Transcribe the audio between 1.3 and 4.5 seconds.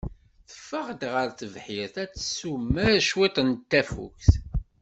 tebḥirt ad tessumer cwiṭ n tafukt.